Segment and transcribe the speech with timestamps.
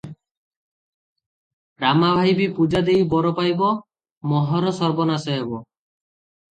[1.85, 3.71] ରାମା ଭାଇ ବି ପୂଜା ଦେଇ ବର ପାଇବ,
[4.35, 5.63] ମୋହର ସର୍ବନାଶ ହେବ।